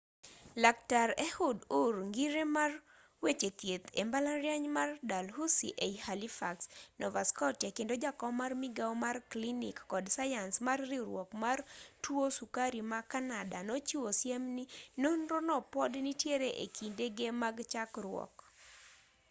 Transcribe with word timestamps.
laktar 0.63 1.09
ehud 1.25 1.59
ur 1.81 1.93
ngire 2.11 2.43
mar 2.55 2.71
weche 3.23 3.49
thieth 3.59 3.85
e 4.01 4.01
mbalariany 4.07 4.67
mar 4.77 4.89
dalhousie 5.11 5.77
ei 5.85 5.95
halifax 6.05 6.57
nova 7.01 7.21
scottia 7.29 7.69
kendo 7.77 7.93
jakom 8.03 8.33
mar 8.41 8.51
migao 8.61 8.93
mar 9.03 9.17
klinik 9.31 9.77
kod 9.91 10.05
sayans 10.15 10.55
mar 10.67 10.79
riwruok 10.91 11.29
mar 11.43 11.59
tuo 12.03 12.25
sukari 12.37 12.81
ma 12.91 12.99
kanada 13.11 13.59
nochiwo 13.69 14.09
siem 14.19 14.43
ni 14.55 14.63
nonro 15.01 15.39
no 15.47 15.57
pod 15.73 15.91
nitiere 16.05 16.49
e 16.63 16.65
kindege 16.75 17.27
mag 17.41 17.55
chakruok 17.73 18.33